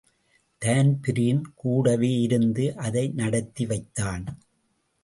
Dan Breen 0.61 1.43
கூடவே 1.55 2.11
இருந்து 2.19 2.75
அதை 2.77 3.13
நடத்திவைத்தான். 3.15 4.25